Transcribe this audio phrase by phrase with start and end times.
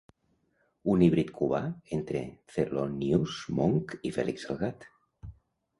[0.93, 1.59] Un híbrid cubà
[1.99, 2.23] entre
[2.55, 4.91] Thelonious Monk i Fèlix el gat.